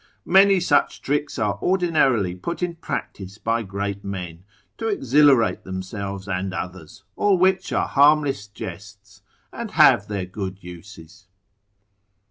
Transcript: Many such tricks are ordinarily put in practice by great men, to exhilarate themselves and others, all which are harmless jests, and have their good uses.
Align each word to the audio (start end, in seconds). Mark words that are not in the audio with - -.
Many 0.25 0.59
such 0.59 1.03
tricks 1.03 1.37
are 1.37 1.59
ordinarily 1.61 2.33
put 2.33 2.63
in 2.63 2.73
practice 2.73 3.37
by 3.37 3.61
great 3.61 4.03
men, 4.03 4.43
to 4.79 4.87
exhilarate 4.87 5.63
themselves 5.63 6.27
and 6.27 6.55
others, 6.55 7.03
all 7.15 7.37
which 7.37 7.71
are 7.71 7.87
harmless 7.87 8.47
jests, 8.47 9.21
and 9.53 9.69
have 9.69 10.07
their 10.07 10.25
good 10.25 10.63
uses. 10.63 11.27